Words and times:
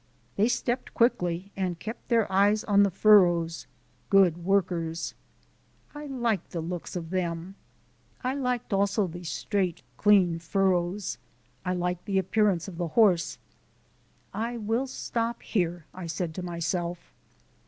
They 0.35 0.47
stepped 0.47 0.95
quickly 0.95 1.51
and 1.55 1.77
kept 1.77 2.07
their 2.09 2.25
eyes 2.31 2.63
on 2.63 2.81
the 2.81 2.89
furrows: 2.89 3.67
good 4.09 4.43
workers. 4.43 5.13
I 5.93 6.07
liked 6.07 6.49
the 6.49 6.59
looks 6.59 6.95
of 6.95 7.11
them. 7.11 7.53
I 8.23 8.33
liked 8.33 8.73
also 8.73 9.05
the 9.05 9.23
straight, 9.23 9.83
clean 9.97 10.39
furrows; 10.39 11.19
I 11.63 11.75
liked 11.75 12.05
the 12.05 12.17
appearance 12.17 12.67
of 12.67 12.79
the 12.79 12.87
horse. 12.87 13.37
"I 14.33 14.57
will 14.57 14.87
stop 14.87 15.43
here," 15.43 15.85
I 15.93 16.07
said 16.07 16.33
to 16.33 16.41
myself. 16.41 17.13